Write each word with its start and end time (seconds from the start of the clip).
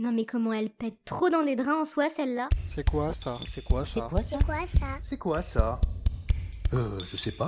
Non 0.00 0.12
mais 0.12 0.24
comment 0.24 0.52
elle 0.54 0.70
pète 0.70 0.96
trop 1.04 1.28
dans 1.28 1.42
des 1.44 1.56
draps 1.56 1.82
en 1.82 1.84
soi 1.84 2.08
celle-là? 2.08 2.48
C'est 2.64 2.88
quoi 2.88 3.12
ça? 3.12 3.38
C'est 3.46 3.62
quoi 3.62 3.84
C'est 3.84 4.00
ça 4.00 4.08
quoi 4.08 4.22
ça? 4.22 4.38
C'est 4.38 4.44
quoi 4.46 4.66
ça? 4.66 4.98
C'est 5.02 5.18
quoi 5.18 5.42
ça? 5.42 5.80
Euh, 6.72 6.98
je 7.10 7.16
sais 7.18 7.32
pas. 7.32 7.44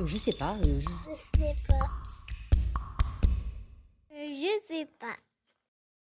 Euh, 0.00 0.06
Je 0.06 0.16
sais 0.16 0.32
pas. 0.32 0.54
euh, 0.64 0.80
je- 0.80 0.88
Je 1.10 1.14
sais 1.14 1.54
pas. 1.68 1.77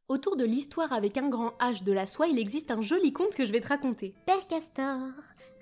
Autour 0.08 0.36
de 0.36 0.44
l'histoire 0.44 0.92
avec 0.92 1.16
un 1.18 1.28
grand 1.28 1.50
H 1.58 1.82
de 1.82 1.92
la 1.92 2.06
soie, 2.06 2.28
il 2.28 2.38
existe 2.38 2.70
un 2.70 2.80
joli 2.80 3.12
conte 3.12 3.34
que 3.34 3.44
je 3.44 3.50
vais 3.50 3.60
te 3.60 3.66
raconter. 3.66 4.14
Père 4.24 4.46
Castor, 4.46 4.98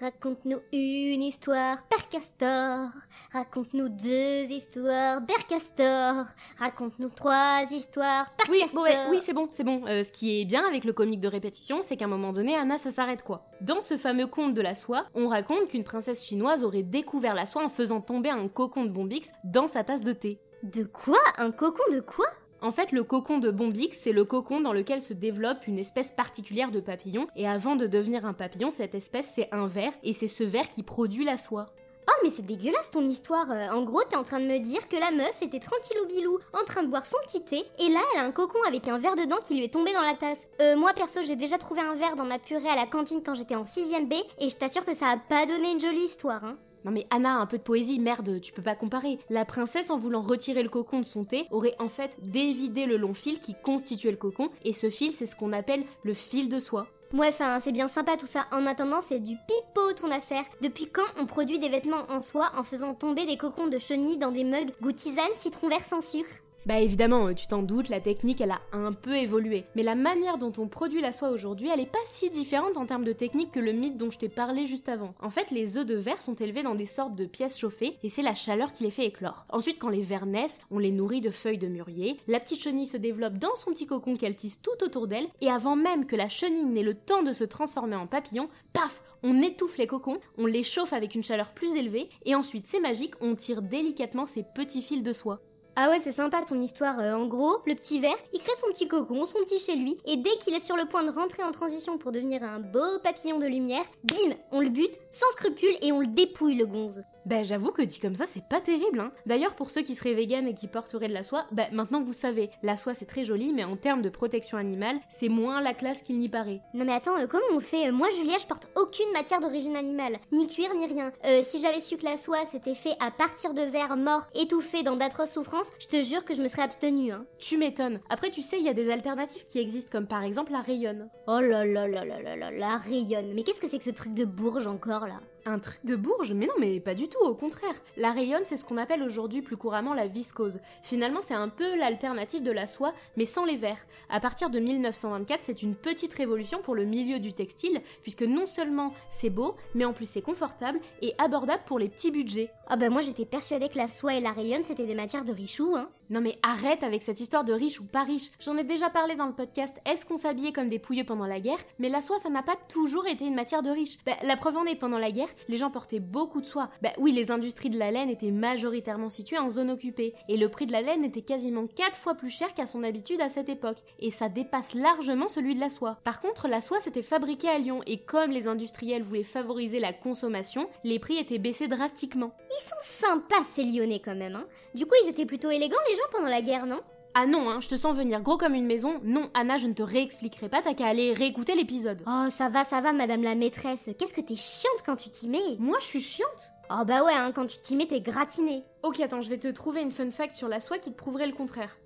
raconte-nous 0.02 0.58
une 0.70 1.22
histoire. 1.22 1.82
Père 1.84 2.10
Castor, 2.10 2.90
raconte-nous 3.32 3.88
deux 3.88 4.42
histoires. 4.52 5.24
Père 5.24 5.46
Castor, 5.46 6.26
raconte-nous 6.58 7.08
trois 7.08 7.62
histoires. 7.70 8.26
Père 8.36 8.46
Oui, 8.50 8.58
Castor. 8.58 8.76
bon, 8.76 8.82
ouais, 8.82 8.96
oui, 9.10 9.20
c'est 9.24 9.32
bon, 9.32 9.48
c'est 9.50 9.64
bon. 9.64 9.82
Euh, 9.88 10.04
ce 10.04 10.12
qui 10.12 10.42
est 10.42 10.44
bien 10.44 10.66
avec 10.68 10.84
le 10.84 10.92
comique 10.92 11.20
de 11.20 11.28
répétition, 11.28 11.80
c'est 11.80 11.96
qu'à 11.96 12.04
un 12.04 12.08
moment 12.08 12.32
donné, 12.34 12.54
Anna, 12.54 12.76
ça 12.76 12.90
s'arrête 12.90 13.22
quoi. 13.22 13.46
Dans 13.62 13.80
ce 13.80 13.96
fameux 13.96 14.26
conte 14.26 14.52
de 14.52 14.60
la 14.60 14.74
soie, 14.74 15.06
on 15.14 15.28
raconte 15.28 15.68
qu'une 15.68 15.84
princesse 15.84 16.22
chinoise 16.22 16.64
aurait 16.64 16.82
découvert 16.82 17.34
la 17.34 17.46
soie 17.46 17.64
en 17.64 17.70
faisant 17.70 18.02
tomber 18.02 18.28
un 18.28 18.46
cocon 18.48 18.84
de 18.84 18.90
Bombix 18.90 19.30
dans 19.42 19.68
sa 19.68 19.84
tasse 19.84 20.04
de 20.04 20.12
thé. 20.12 20.38
De 20.64 20.84
quoi? 20.84 21.18
Un 21.38 21.50
cocon 21.50 21.82
de 21.94 22.00
quoi? 22.00 22.26
En 22.64 22.70
fait, 22.70 22.92
le 22.92 23.04
cocon 23.04 23.36
de 23.36 23.50
Bombix, 23.50 23.98
c'est 24.02 24.12
le 24.12 24.24
cocon 24.24 24.62
dans 24.62 24.72
lequel 24.72 25.02
se 25.02 25.12
développe 25.12 25.66
une 25.66 25.78
espèce 25.78 26.10
particulière 26.10 26.70
de 26.70 26.80
papillon, 26.80 27.26
et 27.36 27.46
avant 27.46 27.76
de 27.76 27.86
devenir 27.86 28.24
un 28.24 28.32
papillon, 28.32 28.70
cette 28.70 28.94
espèce 28.94 29.30
c'est 29.34 29.50
un 29.52 29.66
ver, 29.66 29.92
et 30.02 30.14
c'est 30.14 30.28
ce 30.28 30.44
ver 30.44 30.70
qui 30.70 30.82
produit 30.82 31.26
la 31.26 31.36
soie. 31.36 31.66
Oh 32.08 32.12
mais 32.22 32.30
c'est 32.30 32.46
dégueulasse 32.46 32.90
ton 32.90 33.06
histoire. 33.06 33.50
Euh, 33.50 33.68
En 33.68 33.82
gros 33.82 34.02
t'es 34.08 34.16
en 34.16 34.22
train 34.22 34.40
de 34.40 34.46
me 34.46 34.58
dire 34.60 34.88
que 34.88 34.96
la 34.96 35.10
meuf 35.10 35.42
était 35.42 35.60
tranquillou 35.60 36.06
bilou, 36.06 36.38
en 36.54 36.64
train 36.64 36.82
de 36.82 36.88
boire 36.88 37.04
son 37.04 37.18
petit 37.26 37.44
thé, 37.44 37.64
et 37.78 37.88
là 37.90 38.00
elle 38.14 38.20
a 38.20 38.24
un 38.24 38.32
cocon 38.32 38.62
avec 38.66 38.88
un 38.88 38.96
verre 38.96 39.16
dedans 39.16 39.40
qui 39.46 39.56
lui 39.56 39.64
est 39.64 39.72
tombé 39.74 39.92
dans 39.92 40.00
la 40.00 40.14
tasse. 40.14 40.48
Euh, 40.62 40.74
moi 40.74 40.94
perso 40.94 41.20
j'ai 41.20 41.36
déjà 41.36 41.58
trouvé 41.58 41.82
un 41.82 41.94
verre 41.94 42.16
dans 42.16 42.24
ma 42.24 42.38
purée 42.38 42.70
à 42.70 42.76
la 42.76 42.86
cantine 42.86 43.20
quand 43.22 43.34
j'étais 43.34 43.56
en 43.56 43.64
6ème 43.64 44.08
B, 44.08 44.14
et 44.38 44.48
je 44.48 44.56
t'assure 44.56 44.86
que 44.86 44.94
ça 44.94 45.08
a 45.08 45.18
pas 45.18 45.44
donné 45.44 45.72
une 45.72 45.80
jolie 45.80 46.04
histoire. 46.04 46.42
Hein. 46.42 46.56
Non 46.84 46.90
mais 46.90 47.06
Anna, 47.10 47.36
un 47.36 47.46
peu 47.46 47.58
de 47.58 47.62
poésie, 47.62 47.98
merde, 47.98 48.40
tu 48.40 48.52
peux 48.52 48.62
pas 48.62 48.74
comparer. 48.74 49.18
La 49.30 49.44
princesse, 49.44 49.90
en 49.90 49.98
voulant 49.98 50.22
retirer 50.22 50.62
le 50.62 50.68
cocon 50.68 51.00
de 51.00 51.06
son 51.06 51.24
thé, 51.24 51.46
aurait 51.50 51.74
en 51.78 51.88
fait 51.88 52.16
dévidé 52.20 52.86
le 52.86 52.98
long 52.98 53.14
fil 53.14 53.40
qui 53.40 53.54
constituait 53.54 54.10
le 54.10 54.16
cocon, 54.16 54.50
et 54.64 54.74
ce 54.74 54.90
fil, 54.90 55.12
c'est 55.12 55.26
ce 55.26 55.34
qu'on 55.34 55.52
appelle 55.52 55.84
le 56.02 56.14
fil 56.14 56.48
de 56.48 56.58
soie. 56.58 56.86
Ouais, 57.12 57.28
enfin, 57.28 57.60
c'est 57.60 57.72
bien 57.72 57.86
sympa 57.86 58.16
tout 58.16 58.26
ça. 58.26 58.46
En 58.50 58.66
attendant, 58.66 59.00
c'est 59.00 59.20
du 59.20 59.36
pipeau 59.46 59.92
ton 59.92 60.10
affaire. 60.10 60.44
Depuis 60.60 60.88
quand 60.88 61.06
on 61.16 61.26
produit 61.26 61.58
des 61.60 61.68
vêtements 61.68 62.04
en 62.08 62.20
soie 62.20 62.50
en 62.56 62.64
faisant 62.64 62.92
tomber 62.92 63.24
des 63.24 63.36
cocons 63.36 63.68
de 63.68 63.78
chenilles 63.78 64.18
dans 64.18 64.32
des 64.32 64.42
mugs 64.42 64.72
goût 64.82 64.92
tisane 64.92 65.24
citron 65.34 65.68
vert 65.68 65.84
sans 65.84 66.00
sucre? 66.00 66.30
Bah 66.66 66.80
évidemment, 66.80 67.26
euh, 67.26 67.34
tu 67.34 67.46
t'en 67.46 67.62
doutes, 67.62 67.90
la 67.90 68.00
technique 68.00 68.40
elle 68.40 68.52
a 68.52 68.62
un 68.72 68.92
peu 68.92 69.16
évolué. 69.16 69.64
Mais 69.76 69.82
la 69.82 69.94
manière 69.94 70.38
dont 70.38 70.52
on 70.56 70.66
produit 70.66 71.02
la 71.02 71.12
soie 71.12 71.28
aujourd'hui, 71.28 71.68
elle 71.68 71.80
est 71.80 71.84
pas 71.84 71.98
si 72.06 72.30
différente 72.30 72.78
en 72.78 72.86
termes 72.86 73.04
de 73.04 73.12
technique 73.12 73.52
que 73.52 73.60
le 73.60 73.72
mythe 73.72 73.98
dont 73.98 74.10
je 74.10 74.16
t'ai 74.16 74.30
parlé 74.30 74.64
juste 74.64 74.88
avant. 74.88 75.14
En 75.20 75.28
fait, 75.28 75.50
les 75.50 75.76
œufs 75.76 75.84
de 75.84 75.94
verre 75.94 76.22
sont 76.22 76.36
élevés 76.36 76.62
dans 76.62 76.74
des 76.74 76.86
sortes 76.86 77.16
de 77.16 77.26
pièces 77.26 77.58
chauffées 77.58 77.98
et 78.02 78.08
c'est 78.08 78.22
la 78.22 78.34
chaleur 78.34 78.72
qui 78.72 78.84
les 78.84 78.90
fait 78.90 79.04
éclore. 79.04 79.44
Ensuite, 79.50 79.78
quand 79.78 79.90
les 79.90 80.00
vers 80.00 80.24
naissent, 80.24 80.58
on 80.70 80.78
les 80.78 80.90
nourrit 80.90 81.20
de 81.20 81.28
feuilles 81.28 81.58
de 81.58 81.68
mûrier. 81.68 82.18
La 82.28 82.40
petite 82.40 82.62
chenille 82.62 82.86
se 82.86 82.96
développe 82.96 83.36
dans 83.36 83.54
son 83.56 83.72
petit 83.72 83.86
cocon 83.86 84.16
qu'elle 84.16 84.36
tisse 84.36 84.62
tout 84.62 84.82
autour 84.82 85.06
d'elle 85.06 85.28
et 85.42 85.50
avant 85.50 85.76
même 85.76 86.06
que 86.06 86.16
la 86.16 86.30
chenille 86.30 86.64
n'ait 86.64 86.82
le 86.82 86.94
temps 86.94 87.22
de 87.22 87.34
se 87.34 87.44
transformer 87.44 87.96
en 87.96 88.06
papillon, 88.06 88.48
paf 88.72 89.02
on 89.22 89.42
étouffe 89.42 89.78
les 89.78 89.86
cocons, 89.86 90.20
on 90.36 90.46
les 90.46 90.62
chauffe 90.62 90.92
avec 90.92 91.14
une 91.14 91.22
chaleur 91.22 91.52
plus 91.54 91.74
élevée, 91.74 92.10
et 92.26 92.34
ensuite 92.34 92.66
c'est 92.66 92.78
magique, 92.78 93.14
on 93.22 93.34
tire 93.34 93.62
délicatement 93.62 94.26
ces 94.26 94.42
petits 94.42 94.82
fils 94.82 95.02
de 95.02 95.14
soie. 95.14 95.40
Ah 95.76 95.90
ouais, 95.90 95.98
c'est 96.00 96.12
sympa 96.12 96.42
ton 96.42 96.60
histoire. 96.60 97.00
Euh, 97.00 97.14
en 97.14 97.26
gros, 97.26 97.58
le 97.66 97.74
petit 97.74 97.98
ver, 97.98 98.14
il 98.32 98.38
crée 98.38 98.52
son 98.60 98.68
petit 98.68 98.86
cocon, 98.86 99.26
son 99.26 99.40
petit 99.40 99.58
chez 99.58 99.74
lui, 99.74 99.96
et 100.06 100.16
dès 100.16 100.36
qu'il 100.40 100.54
est 100.54 100.64
sur 100.64 100.76
le 100.76 100.84
point 100.84 101.02
de 101.02 101.10
rentrer 101.10 101.42
en 101.42 101.50
transition 101.50 101.98
pour 101.98 102.12
devenir 102.12 102.44
un 102.44 102.60
beau 102.60 102.98
papillon 103.02 103.40
de 103.40 103.46
lumière, 103.46 103.84
bim, 104.04 104.36
on 104.52 104.60
le 104.60 104.68
bute, 104.68 104.96
sans 105.10 105.30
scrupule, 105.32 105.74
et 105.82 105.90
on 105.90 106.00
le 106.00 106.06
dépouille 106.06 106.54
le 106.54 106.66
gonze. 106.66 107.02
Bah 107.26 107.42
j'avoue 107.42 107.70
que 107.70 107.82
dit 107.82 108.00
comme 108.00 108.14
ça 108.14 108.26
c'est 108.26 108.44
pas 108.44 108.60
terrible 108.60 109.00
hein. 109.00 109.10
D'ailleurs 109.26 109.54
pour 109.54 109.70
ceux 109.70 109.82
qui 109.82 109.94
seraient 109.94 110.14
véganes 110.14 110.46
et 110.46 110.54
qui 110.54 110.66
porteraient 110.68 111.08
de 111.08 111.14
la 111.14 111.22
soie, 111.24 111.46
bah 111.52 111.64
maintenant 111.72 112.00
vous 112.02 112.12
savez, 112.12 112.50
la 112.62 112.76
soie 112.76 112.94
c'est 112.94 113.06
très 113.06 113.24
joli 113.24 113.52
mais 113.52 113.64
en 113.64 113.76
termes 113.76 114.02
de 114.02 114.08
protection 114.08 114.58
animale, 114.58 114.96
c'est 115.08 115.28
moins 115.28 115.60
la 115.60 115.74
classe 115.74 116.02
qu'il 116.02 116.18
n'y 116.18 116.28
paraît. 116.28 116.60
Non 116.74 116.84
mais 116.84 116.92
attends, 116.92 117.18
euh, 117.18 117.26
comment 117.26 117.44
on 117.52 117.60
fait? 117.60 117.88
Euh, 117.88 117.92
Moi, 117.92 118.08
Julia, 118.10 118.36
je 118.40 118.46
porte 118.46 118.68
aucune 118.76 119.10
matière 119.12 119.40
d'origine 119.40 119.76
animale, 119.76 120.18
ni 120.32 120.46
cuir 120.46 120.74
ni 120.74 120.86
rien. 120.86 121.12
Euh, 121.24 121.42
si 121.44 121.60
j'avais 121.60 121.80
su 121.80 121.96
que 121.96 122.04
la 122.04 122.16
soie 122.16 122.44
c'était 122.50 122.74
fait 122.74 122.94
à 123.00 123.10
partir 123.10 123.54
de 123.54 123.62
vers 123.62 123.96
morts 123.96 124.26
étouffés 124.34 124.82
dans 124.82 124.96
d'atroces 124.96 125.32
souffrances, 125.32 125.70
je 125.78 125.86
te 125.86 126.02
jure 126.02 126.24
que 126.24 126.34
je 126.34 126.42
me 126.42 126.48
serais 126.48 126.62
abstenue. 126.62 127.12
Hein. 127.12 127.24
Tu 127.38 127.56
m'étonnes. 127.56 128.00
Après 128.10 128.30
tu 128.30 128.42
sais 128.42 128.58
il 128.58 128.64
y 128.64 128.68
a 128.68 128.74
des 128.74 128.90
alternatives 128.90 129.44
qui 129.44 129.58
existent 129.58 129.90
comme 129.90 130.06
par 130.06 130.22
exemple 130.22 130.52
la 130.52 130.60
rayonne. 130.60 131.08
Oh 131.26 131.40
là 131.40 131.64
là 131.64 131.88
là 131.88 132.04
là 132.04 132.20
là 132.20 132.36
là, 132.36 132.50
la 132.50 132.76
rayonne. 132.76 133.32
Mais 133.34 133.42
qu'est-ce 133.42 133.60
que 133.60 133.68
c'est 133.68 133.78
que 133.78 133.84
ce 133.84 133.90
truc 133.90 134.14
de 134.14 134.24
bourge 134.24 134.66
encore 134.66 135.06
là? 135.06 135.20
Un 135.46 135.58
truc 135.58 135.84
de 135.84 135.94
bourge 135.94 136.32
Mais 136.32 136.46
non 136.46 136.54
mais 136.58 136.80
pas 136.80 136.94
du 136.94 137.08
tout, 137.08 137.22
au 137.22 137.34
contraire. 137.34 137.74
La 137.98 138.12
rayonne 138.12 138.44
c'est 138.46 138.56
ce 138.56 138.64
qu'on 138.64 138.78
appelle 138.78 139.02
aujourd'hui 139.02 139.42
plus 139.42 139.58
couramment 139.58 139.92
la 139.92 140.06
viscose. 140.06 140.58
Finalement 140.82 141.20
c'est 141.26 141.34
un 141.34 141.50
peu 141.50 141.76
l'alternative 141.76 142.42
de 142.42 142.50
la 142.50 142.66
soie 142.66 142.94
mais 143.18 143.26
sans 143.26 143.44
les 143.44 143.56
vers. 143.56 143.76
À 144.08 144.20
partir 144.20 144.48
de 144.48 144.58
1924 144.58 145.40
c'est 145.42 145.62
une 145.62 145.74
petite 145.74 146.14
révolution 146.14 146.62
pour 146.62 146.74
le 146.74 146.84
milieu 146.84 147.18
du 147.18 147.34
textile 147.34 147.82
puisque 148.02 148.22
non 148.22 148.46
seulement 148.46 148.94
c'est 149.10 149.28
beau 149.28 149.54
mais 149.74 149.84
en 149.84 149.92
plus 149.92 150.08
c'est 150.08 150.22
confortable 150.22 150.80
et 151.02 151.14
abordable 151.18 151.62
pour 151.66 151.78
les 151.78 151.90
petits 151.90 152.10
budgets. 152.10 152.50
Ah 152.66 152.76
bah 152.76 152.88
moi 152.88 153.02
j'étais 153.02 153.26
persuadée 153.26 153.68
que 153.68 153.76
la 153.76 153.88
soie 153.88 154.14
et 154.14 154.20
la 154.20 154.32
rayonne 154.32 154.64
c'était 154.64 154.86
des 154.86 154.94
matières 154.94 155.24
de 155.24 155.32
richoux, 155.32 155.76
hein. 155.76 155.90
Non 156.10 156.20
mais 156.20 156.38
arrête 156.42 156.82
avec 156.82 157.02
cette 157.02 157.20
histoire 157.20 157.44
de 157.44 157.52
riche 157.52 157.80
ou 157.80 157.86
pas 157.86 158.04
riche. 158.04 158.30
J'en 158.40 158.56
ai 158.56 158.64
déjà 158.64 158.90
parlé 158.90 159.16
dans 159.16 159.26
le 159.26 159.34
podcast 159.34 159.76
Est-ce 159.86 160.06
qu'on 160.06 160.16
s'habillait 160.16 160.52
comme 160.52 160.68
des 160.68 160.78
pouilleux 160.78 161.04
pendant 161.04 161.26
la 161.26 161.40
guerre? 161.40 161.58
Mais 161.78 161.88
la 161.88 162.00
soie 162.00 162.18
ça 162.18 162.30
n'a 162.30 162.42
pas 162.42 162.56
toujours 162.68 163.06
été 163.06 163.26
une 163.26 163.34
matière 163.34 163.62
de 163.62 163.70
riche. 163.70 163.98
Bah, 164.06 164.12
la 164.22 164.36
preuve 164.36 164.56
en 164.56 164.64
est 164.64 164.76
pendant 164.76 164.98
la 164.98 165.10
guerre, 165.10 165.28
les 165.48 165.56
gens 165.56 165.70
portaient 165.70 166.00
beaucoup 166.00 166.40
de 166.40 166.46
soie. 166.46 166.70
Bah 166.82 166.92
oui, 166.98 167.12
les 167.12 167.30
industries 167.30 167.70
de 167.70 167.78
la 167.78 167.90
laine 167.90 168.10
étaient 168.10 168.30
majoritairement 168.30 169.10
situées 169.10 169.38
en 169.38 169.50
zone 169.50 169.70
occupée 169.70 170.14
et 170.28 170.36
le 170.36 170.48
prix 170.48 170.66
de 170.66 170.72
la 170.72 170.82
laine 170.82 171.04
était 171.04 171.22
quasiment 171.22 171.66
4 171.66 171.96
fois 171.96 172.14
plus 172.14 172.30
cher 172.30 172.54
qu'à 172.54 172.66
son 172.66 172.82
habitude 172.82 173.20
à 173.20 173.28
cette 173.28 173.48
époque 173.48 173.78
et 173.98 174.10
ça 174.10 174.28
dépasse 174.28 174.74
largement 174.74 175.28
celui 175.28 175.54
de 175.54 175.60
la 175.60 175.70
soie. 175.70 175.98
Par 176.04 176.20
contre, 176.20 176.48
la 176.48 176.60
soie 176.60 176.80
s'était 176.80 177.02
fabriquée 177.02 177.48
à 177.48 177.58
Lyon 177.58 177.80
et 177.86 177.98
comme 177.98 178.30
les 178.30 178.48
industriels 178.48 179.02
voulaient 179.02 179.22
favoriser 179.22 179.80
la 179.80 179.92
consommation, 179.92 180.68
les 180.82 180.98
prix 180.98 181.18
étaient 181.18 181.38
baissés 181.38 181.68
drastiquement. 181.68 182.32
Ils 182.56 182.68
sont 182.68 183.06
sympas 183.06 183.44
ces 183.44 183.64
lyonnais 183.64 184.00
quand 184.00 184.14
même, 184.14 184.36
hein. 184.36 184.46
Du 184.74 184.86
coup 184.86 184.94
ils 185.02 185.08
étaient 185.08 185.26
plutôt 185.26 185.50
élégants 185.50 185.76
les 185.88 185.96
gens 185.96 186.02
pendant 186.12 186.28
la 186.28 186.42
guerre, 186.42 186.66
non? 186.66 186.80
Ah 187.14 187.26
non, 187.26 187.48
hein, 187.48 187.60
je 187.60 187.68
te 187.68 187.76
sens 187.76 187.96
venir 187.96 188.20
gros 188.20 188.36
comme 188.36 188.54
une 188.54 188.66
maison. 188.66 189.00
Non, 189.04 189.30
Anna, 189.34 189.56
je 189.56 189.68
ne 189.68 189.72
te 189.72 189.82
réexpliquerai 189.82 190.48
pas, 190.48 190.62
t'as 190.62 190.74
qu'à 190.74 190.86
aller 190.86 191.14
réécouter 191.14 191.54
l'épisode. 191.54 192.02
Oh 192.06 192.26
ça 192.30 192.48
va, 192.48 192.64
ça 192.64 192.80
va 192.80 192.92
madame 192.92 193.22
la 193.22 193.34
maîtresse. 193.34 193.90
Qu'est-ce 193.98 194.14
que 194.14 194.20
t'es 194.20 194.34
chiante 194.34 194.82
quand 194.84 194.96
tu 194.96 195.10
t'y 195.10 195.28
mets? 195.28 195.56
Moi, 195.58 195.78
je 195.80 195.86
suis 195.86 196.00
chiante? 196.00 196.50
Oh 196.70 196.84
bah 196.84 197.04
ouais, 197.04 197.12
hein, 197.12 197.32
quand 197.32 197.46
tu 197.46 197.58
t'y 197.58 197.76
mets 197.76 197.86
t'es 197.86 198.00
gratiné. 198.00 198.62
Ok, 198.82 199.00
attends, 199.00 199.20
je 199.20 199.30
vais 199.30 199.38
te 199.38 199.48
trouver 199.48 199.82
une 199.82 199.92
fun 199.92 200.10
fact 200.10 200.34
sur 200.34 200.48
la 200.48 200.60
soie 200.60 200.78
qui 200.78 200.90
te 200.90 200.96
prouverait 200.96 201.26
le 201.26 201.34
contraire. 201.34 201.76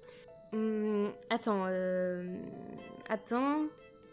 Hum, 0.52 1.12
attends, 1.30 1.64
euh... 1.66 2.24
Attends... 3.08 3.64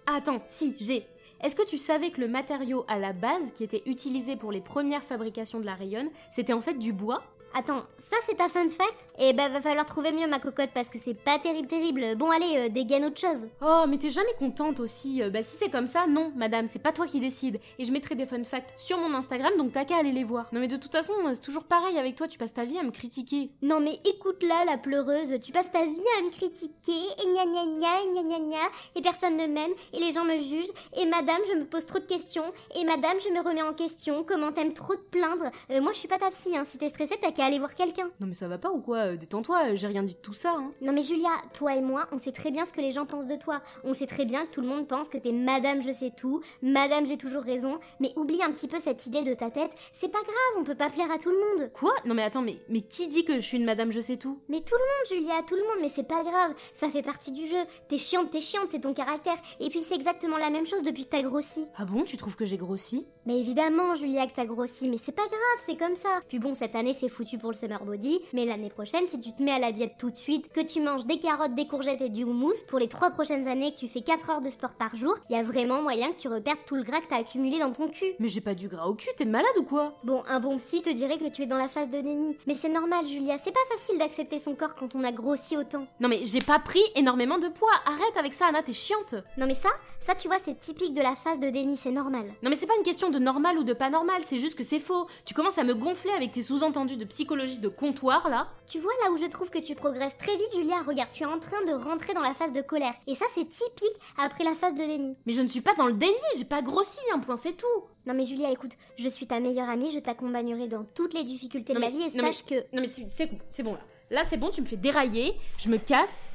Ah, 0.07 0.17
attends, 0.17 0.41
si, 0.47 0.75
j'ai. 0.77 1.07
Est-ce 1.45 1.55
que 1.55 1.61
tu 1.61 1.77
savais 1.77 2.09
que 2.09 2.19
le 2.21 2.27
matériau 2.27 2.85
à 2.87 2.97
la 2.97 3.13
base 3.13 3.51
qui 3.53 3.63
était 3.63 3.83
utilisé 3.85 4.35
pour 4.35 4.51
les 4.51 4.61
premières 4.61 5.03
fabrications 5.03 5.59
de 5.59 5.65
la 5.67 5.75
rayonne, 5.75 6.09
c'était 6.31 6.53
en 6.53 6.59
fait 6.59 6.73
du 6.73 6.91
bois? 6.91 7.21
Attends, 7.57 7.83
ça 7.97 8.17
c'est 8.25 8.35
ta 8.35 8.49
fun 8.49 8.67
fact? 8.67 8.93
Eh 9.17 9.31
bah 9.31 9.47
va 9.47 9.61
falloir 9.61 9.85
trouver 9.85 10.11
mieux 10.11 10.27
ma 10.27 10.39
cocotte 10.39 10.71
parce 10.73 10.89
que 10.89 10.97
c'est 10.99 11.13
pas 11.13 11.39
terrible 11.39 11.69
terrible. 11.69 12.17
Bon 12.17 12.29
allez, 12.29 12.57
euh, 12.57 12.67
dégaine 12.67 13.05
autre 13.05 13.17
chose. 13.17 13.47
Oh, 13.61 13.85
mais 13.87 13.97
t'es 13.97 14.09
jamais 14.09 14.33
contente 14.37 14.81
aussi. 14.81 15.23
Euh, 15.23 15.29
bah 15.29 15.41
si 15.41 15.55
c'est 15.55 15.69
comme 15.69 15.87
ça, 15.87 16.05
non, 16.05 16.33
madame, 16.35 16.67
c'est 16.69 16.81
pas 16.81 16.91
toi 16.91 17.07
qui 17.07 17.21
décide. 17.21 17.61
Et 17.79 17.85
je 17.85 17.93
mettrai 17.93 18.15
des 18.15 18.25
fun 18.25 18.43
facts 18.43 18.73
sur 18.75 18.97
mon 18.97 19.13
Instagram, 19.13 19.53
donc 19.57 19.71
t'as 19.71 19.85
qu'à 19.85 19.95
aller 19.95 20.11
les 20.11 20.25
voir. 20.25 20.49
Non 20.51 20.59
mais 20.59 20.67
de 20.67 20.75
toute 20.75 20.91
façon, 20.91 21.13
euh, 21.25 21.31
c'est 21.33 21.39
toujours 21.39 21.63
pareil 21.63 21.97
avec 21.97 22.17
toi, 22.17 22.27
tu 22.27 22.37
passes 22.37 22.53
ta 22.53 22.65
vie 22.65 22.77
à 22.77 22.83
me 22.83 22.91
critiquer. 22.91 23.51
Non 23.61 23.79
mais 23.79 24.01
écoute 24.03 24.43
là 24.43 24.65
la 24.65 24.77
pleureuse, 24.77 25.39
tu 25.39 25.53
passes 25.53 25.71
ta 25.71 25.85
vie 25.85 26.03
à 26.19 26.23
me 26.23 26.31
critiquer, 26.31 26.91
et 26.91 27.33
gna 27.33 27.45
gna 27.45 27.65
gna 27.67 28.21
gna 28.21 28.23
gna 28.23 28.39
gna, 28.39 28.67
et 28.95 29.01
personne 29.01 29.37
ne 29.37 29.47
m'aime, 29.47 29.71
et 29.93 29.99
les 30.01 30.11
gens 30.11 30.25
me 30.25 30.37
jugent, 30.39 30.73
et 30.97 31.05
madame 31.05 31.39
je 31.49 31.57
me 31.57 31.63
pose 31.63 31.85
trop 31.85 31.99
de 31.99 32.05
questions, 32.05 32.51
et 32.75 32.83
madame 32.83 33.15
je 33.25 33.29
me 33.33 33.39
remets 33.39 33.61
en 33.61 33.73
question, 33.73 34.25
comment 34.27 34.51
t'aimes 34.51 34.73
trop 34.73 34.95
te 34.95 35.09
plaindre? 35.09 35.49
Euh, 35.71 35.79
Moi 35.79 35.93
je 35.93 35.99
suis 35.99 36.09
pas 36.09 36.17
ta 36.19 36.31
psy, 36.31 36.57
hein, 36.57 36.65
si 36.65 36.77
t'es 36.77 36.89
stressée 36.89 37.15
t'as 37.21 37.31
qu'à 37.31 37.44
aller 37.45 37.59
voir 37.59 37.75
quelqu'un. 37.75 38.09
Non 38.19 38.27
mais 38.27 38.33
ça 38.33 38.47
va 38.47 38.57
pas 38.57 38.71
ou 38.71 38.79
quoi 38.81 38.97
Euh, 38.97 39.15
Détends-toi, 39.17 39.71
euh, 39.71 39.75
j'ai 39.75 39.87
rien 39.87 40.03
dit 40.03 40.15
de 40.15 40.19
tout 40.19 40.33
ça, 40.33 40.55
hein. 40.57 40.71
Non 40.81 40.93
mais 40.93 41.01
Julia, 41.01 41.29
toi 41.53 41.75
et 41.75 41.81
moi, 41.81 42.07
on 42.11 42.17
sait 42.17 42.31
très 42.31 42.51
bien 42.51 42.65
ce 42.65 42.73
que 42.73 42.81
les 42.81 42.91
gens 42.91 43.05
pensent 43.05 43.27
de 43.27 43.35
toi. 43.35 43.61
On 43.83 43.93
sait 43.93 44.07
très 44.07 44.25
bien 44.25 44.45
que 44.45 44.51
tout 44.51 44.61
le 44.61 44.67
monde 44.67 44.87
pense 44.87 45.09
que 45.09 45.17
t'es 45.17 45.31
madame 45.31 45.81
je 45.81 45.91
sais 45.91 46.11
tout, 46.15 46.41
madame 46.61 47.05
j'ai 47.05 47.17
toujours 47.17 47.43
raison, 47.43 47.79
mais 47.99 48.11
oublie 48.15 48.41
un 48.43 48.51
petit 48.51 48.67
peu 48.67 48.77
cette 48.79 49.05
idée 49.05 49.23
de 49.23 49.33
ta 49.33 49.49
tête, 49.51 49.71
c'est 49.93 50.11
pas 50.11 50.21
grave, 50.21 50.59
on 50.59 50.63
peut 50.63 50.75
pas 50.75 50.89
plaire 50.89 51.11
à 51.11 51.17
tout 51.17 51.29
le 51.29 51.37
monde. 51.37 51.71
Quoi? 51.73 51.93
Non 52.05 52.13
mais 52.13 52.23
attends, 52.23 52.41
mais, 52.41 52.57
mais 52.69 52.81
qui 52.81 53.07
dit 53.07 53.23
que 53.25 53.35
je 53.35 53.39
suis 53.41 53.57
une 53.57 53.65
madame 53.65 53.91
je 53.91 54.01
sais 54.01 54.17
tout? 54.17 54.39
Mais 54.49 54.61
tout 54.61 54.75
le 54.75 54.79
monde, 55.19 55.23
Julia, 55.25 55.41
tout 55.47 55.55
le 55.55 55.61
monde, 55.61 55.77
mais 55.81 55.89
c'est 55.89 56.07
pas 56.07 56.23
grave, 56.23 56.53
ça 56.73 56.89
fait 56.89 57.01
partie 57.01 57.31
du 57.31 57.45
jeu. 57.45 57.57
T'es 57.87 57.97
chiante, 57.97 58.31
t'es 58.31 58.41
chiante, 58.41 58.67
c'est 58.69 58.81
ton 58.81 58.93
caractère. 58.93 59.37
Et 59.59 59.69
puis 59.69 59.79
c'est 59.79 59.95
exactement 59.95 60.37
la 60.37 60.49
même 60.49 60.65
chose 60.65 60.83
depuis 60.83 61.05
que 61.05 61.09
t'as 61.09 61.21
grossi. 61.21 61.67
Ah 61.77 61.85
bon, 61.85 62.03
tu 62.03 62.17
trouves 62.17 62.35
que 62.35 62.45
j'ai 62.45 62.57
grossi? 62.57 63.05
Mais 63.25 63.39
évidemment, 63.39 63.95
Julia, 63.95 64.27
que 64.27 64.33
t'as 64.35 64.45
grossi, 64.45 64.87
mais 64.89 64.97
c'est 65.03 65.11
pas 65.11 65.23
grave, 65.27 65.63
c'est 65.65 65.77
comme 65.77 65.95
ça. 65.95 66.21
Puis 66.27 66.39
bon, 66.39 66.53
cette 66.53 66.75
année 66.75 66.93
c'est 66.93 67.09
foutu 67.09 67.34
dessus 67.35 67.41
pour 67.41 67.51
le 67.51 67.55
summer 67.55 67.83
body, 67.83 68.21
mais 68.33 68.45
l'année 68.45 68.69
prochaine, 68.69 69.07
si 69.07 69.19
tu 69.19 69.33
te 69.33 69.43
mets 69.43 69.51
à 69.51 69.59
la 69.59 69.71
diète 69.71 69.95
tout 69.97 70.11
de 70.11 70.17
suite, 70.17 70.51
que 70.51 70.61
tu 70.61 70.81
manges 70.81 71.05
des 71.05 71.19
carottes, 71.19 71.55
des 71.55 71.67
courgettes 71.67 72.01
et 72.01 72.09
du 72.09 72.23
houmous 72.23 72.53
pour 72.67 72.79
les 72.79 72.87
trois 72.87 73.11
prochaines 73.11 73.47
années, 73.47 73.73
que 73.73 73.79
tu 73.79 73.87
fais 73.87 74.01
4 74.01 74.29
heures 74.29 74.41
de 74.41 74.49
sport 74.49 74.73
par 74.73 74.95
jour, 74.95 75.15
il 75.29 75.35
y 75.35 75.39
a 75.39 75.43
vraiment 75.43 75.81
moyen 75.81 76.11
que 76.11 76.19
tu 76.19 76.27
reperdes 76.27 76.59
tout 76.65 76.75
le 76.75 76.83
gras 76.83 77.01
que 77.01 77.07
t'as 77.07 77.17
accumulé 77.17 77.59
dans 77.59 77.71
ton 77.71 77.87
cul. 77.87 78.13
Mais 78.19 78.27
j'ai 78.27 78.41
pas 78.41 78.55
du 78.55 78.67
gras 78.67 78.85
au 78.85 78.95
cul, 78.95 79.09
t'es 79.17 79.25
malade 79.25 79.49
ou 79.59 79.63
quoi? 79.63 79.97
Bon, 80.03 80.23
un 80.27 80.39
bon 80.39 80.57
psy 80.57 80.81
te 80.81 80.89
dirait 80.89 81.17
que 81.17 81.29
tu 81.29 81.43
es 81.43 81.45
dans 81.45 81.57
la 81.57 81.67
phase 81.67 81.89
de 81.89 82.01
déni. 82.01 82.37
Mais 82.47 82.53
c'est 82.53 82.69
normal, 82.69 83.05
Julia, 83.05 83.37
c'est 83.37 83.51
pas 83.51 83.59
facile 83.75 83.99
d'accepter 83.99 84.39
son 84.39 84.55
corps 84.55 84.75
quand 84.75 84.95
on 84.95 85.03
a 85.03 85.11
grossi 85.11 85.57
autant. 85.57 85.87
Non 85.99 86.09
mais 86.09 86.21
j'ai 86.23 86.39
pas 86.39 86.59
pris 86.59 86.83
énormément 86.95 87.37
de 87.37 87.47
poids, 87.47 87.69
arrête 87.85 88.17
avec 88.17 88.33
ça 88.33 88.47
Anna, 88.47 88.63
t'es 88.63 88.73
chiante 88.73 89.15
Non 89.37 89.47
mais 89.47 89.55
ça, 89.55 89.69
ça 89.99 90.15
tu 90.15 90.27
vois, 90.27 90.37
c'est 90.43 90.59
typique 90.59 90.93
de 90.93 91.01
la 91.01 91.15
phase 91.15 91.39
de 91.39 91.49
déni, 91.49 91.77
c'est 91.77 91.91
normal. 91.91 92.25
Non 92.43 92.49
mais 92.49 92.55
c'est 92.55 92.67
pas 92.67 92.75
une 92.77 92.83
question 92.83 93.09
de 93.09 93.19
normal 93.19 93.57
ou 93.57 93.63
de 93.63 93.73
pas 93.73 93.89
normal, 93.89 94.21
c'est 94.25 94.37
juste 94.37 94.57
que 94.57 94.63
c'est 94.63 94.79
faux. 94.79 95.07
Tu 95.25 95.33
commences 95.33 95.57
à 95.57 95.63
me 95.63 95.73
gonfler 95.73 96.11
avec 96.11 96.31
tes 96.31 96.41
sous-entendus 96.41 96.97
de 96.97 97.05
psychologie 97.15 97.59
de 97.59 97.69
comptoir 97.69 98.27
là. 98.29 98.49
Tu 98.67 98.79
vois 98.79 98.91
là 99.03 99.11
où 99.11 99.17
je 99.17 99.25
trouve 99.25 99.49
que 99.49 99.59
tu 99.59 99.73
progresses 99.73 100.17
très 100.17 100.35
vite, 100.35 100.53
Julia, 100.53 100.81
regarde, 100.85 101.09
tu 101.13 101.23
es 101.23 101.25
en 101.25 101.39
train 101.39 101.63
de 101.65 101.71
rentrer 101.71 102.13
dans 102.13 102.21
la 102.21 102.33
phase 102.33 102.51
de 102.51 102.61
colère. 102.61 102.93
Et 103.07 103.15
ça, 103.15 103.25
c'est 103.33 103.49
typique 103.49 103.97
après 104.17 104.43
la 104.43 104.53
phase 104.53 104.73
de 104.73 104.79
déni. 104.79 105.15
Mais 105.25 105.31
je 105.31 105.39
ne 105.39 105.47
suis 105.47 105.61
pas 105.61 105.73
dans 105.75 105.87
le 105.87 105.93
déni, 105.93 106.13
j'ai 106.37 106.43
pas 106.43 106.61
grossi, 106.61 106.99
un 107.13 107.19
point, 107.19 107.37
c'est 107.37 107.53
tout. 107.53 107.65
Non 108.05 108.13
mais 108.13 108.25
Julia, 108.25 108.51
écoute, 108.51 108.73
je 108.97 109.07
suis 109.07 109.27
ta 109.27 109.39
meilleure 109.39 109.69
amie, 109.69 109.91
je 109.91 109.99
t'accompagnerai 109.99 110.67
dans 110.67 110.83
toutes 110.83 111.13
les 111.13 111.23
difficultés 111.23 111.73
de 111.73 111.79
la 111.79 111.89
vie 111.89 112.03
et 112.03 112.09
sache 112.09 112.43
que... 112.43 112.55
Non 112.73 112.81
mais 112.81 112.89
c'est 112.91 113.63
bon 113.63 113.73
là. 113.73 113.81
Là 114.11 114.23
c'est 114.25 114.37
bon, 114.37 114.49
tu 114.49 114.61
me 114.61 114.67
fais 114.67 114.75
dérailler, 114.75 115.33
je 115.57 115.69
me 115.69 115.77
casse, 115.77 116.29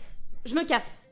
je 0.46 0.54
me 0.54 0.64
casse. 0.64 1.02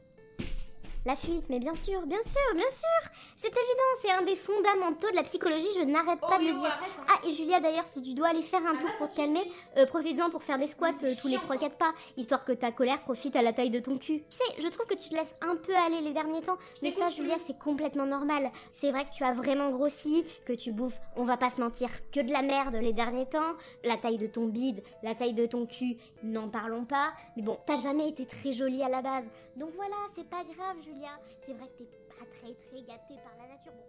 La 1.06 1.16
fuite, 1.16 1.48
mais 1.48 1.58
bien 1.58 1.74
sûr, 1.74 2.04
bien 2.06 2.20
sûr, 2.22 2.54
bien 2.54 2.68
sûr 2.70 3.10
C'est 3.36 3.48
évident, 3.48 3.90
c'est 4.02 4.10
un 4.10 4.22
des 4.22 4.36
fondamentaux 4.36 5.10
de 5.10 5.16
la 5.16 5.22
psychologie, 5.22 5.68
je 5.78 5.84
n'arrête 5.84 6.20
pas 6.20 6.38
de 6.38 6.44
le 6.44 6.52
dire. 6.52 6.78
Ah, 7.08 7.26
et 7.26 7.30
Julia, 7.30 7.60
d'ailleurs, 7.60 7.86
si 7.86 8.02
tu 8.02 8.14
dois 8.14 8.28
aller 8.28 8.42
faire 8.42 8.64
un 8.66 8.76
tour 8.76 8.90
pour 8.98 9.10
te 9.10 9.16
calmer, 9.16 9.50
euh, 9.76 9.86
profites-en 9.86 10.28
pour 10.30 10.42
faire 10.42 10.58
des 10.58 10.66
squats 10.66 10.92
euh, 11.04 11.14
tous 11.20 11.28
les 11.28 11.36
3-4 11.36 11.70
pas, 11.70 11.94
histoire 12.16 12.44
que 12.44 12.52
ta 12.52 12.72
colère 12.72 13.00
profite 13.02 13.36
à 13.36 13.42
la 13.42 13.52
taille 13.52 13.70
de 13.70 13.78
ton 13.78 13.96
cul. 13.96 14.24
Tu 14.28 14.36
sais, 14.36 14.60
je 14.60 14.68
trouve 14.68 14.86
que 14.86 14.94
tu 14.94 15.08
te 15.08 15.14
laisses 15.14 15.34
un 15.40 15.56
peu 15.56 15.74
aller 15.74 16.00
les 16.00 16.12
derniers 16.12 16.42
temps, 16.42 16.58
mais 16.82 16.90
ça, 16.90 17.10
Julia, 17.10 17.36
c'est 17.38 17.58
complètement 17.58 18.06
normal. 18.06 18.50
C'est 18.72 18.90
vrai 18.90 19.04
que 19.04 19.10
tu 19.10 19.24
as 19.24 19.32
vraiment 19.32 19.70
grossi, 19.70 20.24
que 20.46 20.52
tu 20.52 20.72
bouffes, 20.72 21.00
on 21.16 21.24
va 21.24 21.36
pas 21.36 21.50
se 21.50 21.60
mentir, 21.60 21.88
que 22.12 22.20
de 22.20 22.32
la 22.32 22.42
merde 22.42 22.74
les 22.74 22.92
derniers 22.92 23.28
temps. 23.28 23.54
La 23.84 23.96
taille 23.96 24.18
de 24.18 24.26
ton 24.26 24.46
bide, 24.46 24.82
la 25.02 25.14
taille 25.14 25.34
de 25.34 25.46
ton 25.46 25.64
cul, 25.64 25.96
n'en 26.22 26.48
parlons 26.48 26.84
pas. 26.84 27.12
Mais 27.36 27.42
bon, 27.42 27.58
t'as 27.66 27.80
jamais 27.80 28.08
été 28.08 28.26
très 28.26 28.52
jolie 28.52 28.82
à 28.82 28.88
la 28.88 29.00
base. 29.00 29.24
Donc 29.56 29.70
voilà, 29.76 29.96
c'est 30.14 30.28
pas 30.28 30.44
grave, 30.44 30.76
Julia. 30.88 31.20
C'est 31.42 31.52
vrai 31.52 31.68
que 31.68 31.82
t'es 31.82 31.98
pas 32.08 32.24
très 32.24 32.54
très 32.54 32.82
gâtée 32.82 33.16
par 33.22 33.36
la 33.38 33.48
nature. 33.48 33.72
Bon, 33.72 33.84